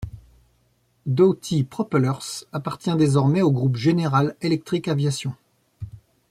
[1.05, 5.35] Dowty Propellers appartient désormais au groupe General Electric Aviation.